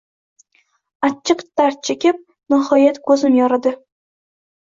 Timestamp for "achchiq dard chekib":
1.07-2.23